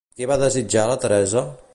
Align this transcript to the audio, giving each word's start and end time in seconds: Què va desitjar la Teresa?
Què 0.19 0.27
va 0.29 0.37
desitjar 0.43 0.85
la 0.93 0.97
Teresa? 1.05 1.45